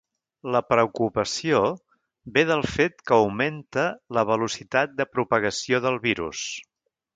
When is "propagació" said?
5.19-5.85